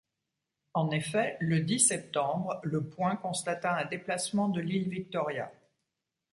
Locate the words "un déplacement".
3.77-4.49